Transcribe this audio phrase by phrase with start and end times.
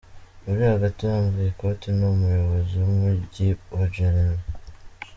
[0.49, 4.43] Uri hagati wambaye ikote ni Umuyobozi w’Umujyi wa Jeremy.